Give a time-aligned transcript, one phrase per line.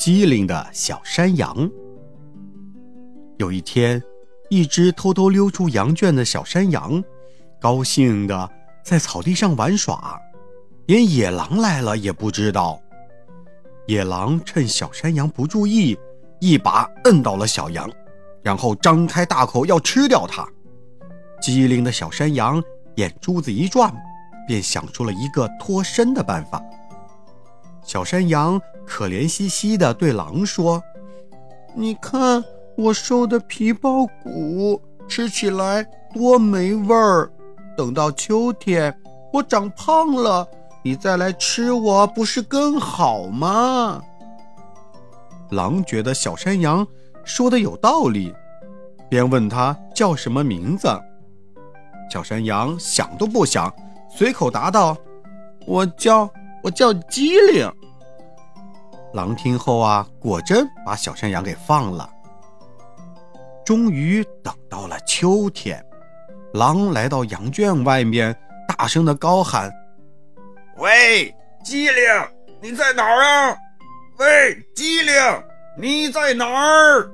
[0.00, 1.70] 机灵的小山羊。
[3.36, 4.02] 有一天，
[4.48, 7.04] 一只偷偷溜出羊圈的小山羊，
[7.60, 8.50] 高兴的
[8.82, 10.18] 在草地上玩耍，
[10.86, 12.80] 连野狼来了也不知道。
[13.88, 15.98] 野狼趁小山羊不注意，
[16.40, 17.86] 一把摁倒了小羊，
[18.42, 20.48] 然后张开大口要吃掉它。
[21.42, 22.62] 机灵的小山羊
[22.96, 23.94] 眼珠子一转，
[24.48, 26.58] 便想出了一个脱身的办法。
[27.82, 30.82] 小山羊可怜兮兮地对狼说
[31.74, 32.44] ：“你看
[32.76, 35.82] 我瘦的皮包骨，吃起来
[36.14, 37.30] 多没味儿。
[37.76, 38.94] 等到秋天
[39.32, 40.46] 我长胖了。”
[40.82, 44.00] 你再来吃我不是更好吗？
[45.50, 46.86] 狼觉得小山羊
[47.22, 48.34] 说的有道理，
[49.10, 50.88] 便问他叫什么名字。
[52.10, 53.70] 小山羊想都不想，
[54.08, 54.96] 随口答道
[55.68, 56.26] ：“我叫
[56.62, 57.70] 我叫机灵。”
[59.12, 62.08] 狼听后啊，果真把小山羊给放了。
[63.64, 65.84] 终于等到了秋天，
[66.54, 68.36] 狼来到羊圈外面，
[68.68, 69.70] 大声的高喊。
[70.78, 72.02] 喂，机灵，
[72.60, 73.56] 你在哪儿啊？
[74.18, 75.14] 喂，机灵，
[75.76, 77.10] 你在哪儿？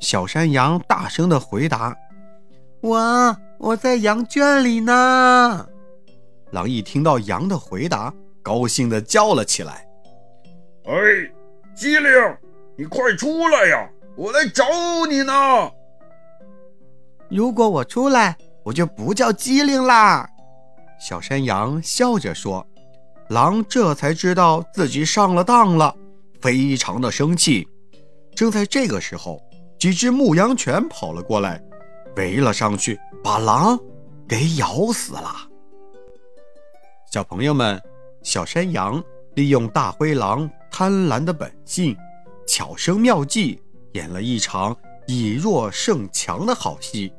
[0.00, 1.96] 小山羊大声的回答
[2.82, 5.66] ：“我我在羊圈里呢。”
[6.54, 9.84] 狼一听到羊的回答，高兴的叫了起来
[10.86, 10.94] ：“哎，
[11.74, 12.08] 机灵，
[12.78, 13.90] 你快出来呀！
[14.16, 14.64] 我来找
[15.10, 15.32] 你呢。”
[17.28, 20.30] 如果我出来，我就不叫机灵啦。
[21.00, 22.64] 小山羊笑着说
[23.30, 25.92] ：“狼这才知道自己上了当了，
[26.40, 27.66] 非常的生气。
[28.32, 29.42] 正在这个时候，
[29.76, 31.60] 几只牧羊犬跑了过来，
[32.14, 33.76] 围了上去，把狼
[34.28, 35.34] 给咬死了。”
[37.14, 37.80] 小朋友们，
[38.24, 39.00] 小山羊
[39.36, 41.96] 利用大灰狼贪婪的本性，
[42.44, 44.76] 巧生妙计，演了一场
[45.06, 47.12] 以弱胜强的好戏。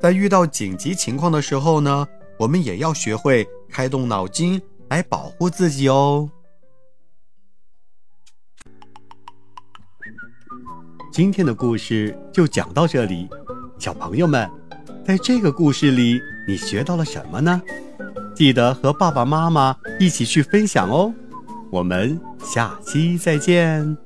[0.00, 2.08] 在遇到紧急情况的时候呢？
[2.38, 4.58] 我们也要学会开动脑筋
[4.88, 6.30] 来保护自己哦。
[11.12, 13.28] 今天的故事就讲到这里，
[13.78, 14.50] 小朋友们，
[15.04, 16.18] 在这个故事里
[16.48, 17.60] 你学到了什么呢？
[18.36, 21.12] 记得和爸爸妈妈一起去分享哦。
[21.70, 24.05] 我们下期再见。